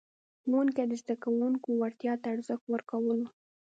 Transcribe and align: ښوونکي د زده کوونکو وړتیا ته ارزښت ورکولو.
ښوونکي 0.41 0.83
د 0.87 0.93
زده 1.01 1.15
کوونکو 1.23 1.67
وړتیا 1.81 2.13
ته 2.21 2.27
ارزښت 2.35 2.65
ورکولو. 2.69 3.25